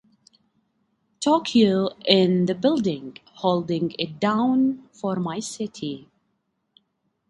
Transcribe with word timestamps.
Tokyo 1.19 1.89
in 2.07 2.47
the 2.47 2.55
building, 2.55 3.19
holding 3.35 3.93
it 3.99 4.19
down 4.19 4.89
for 4.91 5.17
my 5.17 5.39
city. 5.39 6.09